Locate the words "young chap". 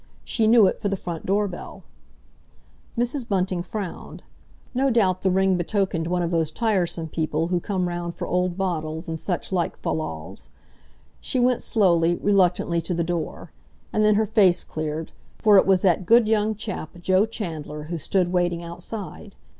16.27-16.97